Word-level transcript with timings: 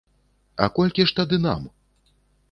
А 0.65 0.69
колькі 0.77 1.05
ж 1.11 1.13
тады 1.19 1.39
нам? 1.43 1.61